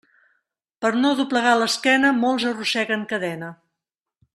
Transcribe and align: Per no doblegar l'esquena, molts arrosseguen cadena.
Per 0.85 0.91
no 1.03 1.11
doblegar 1.19 1.53
l'esquena, 1.59 2.13
molts 2.25 2.49
arrosseguen 2.53 3.07
cadena. 3.13 3.55